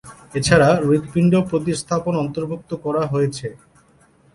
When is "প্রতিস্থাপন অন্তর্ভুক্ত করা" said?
1.49-3.03